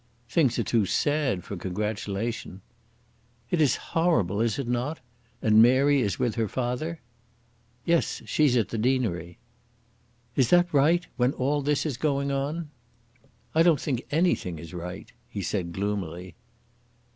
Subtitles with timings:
[0.27, 2.61] "Things are too sad for congratulation."
[3.51, 4.99] "It is horrible; is it not?
[5.43, 7.01] And Mary is with her father."
[7.85, 9.37] "Yes, she's at the deanery."
[10.35, 11.05] "Is that right?
[11.17, 12.71] when all this is going on?"
[13.53, 16.33] "I don't think anything is right," he said, gloomily.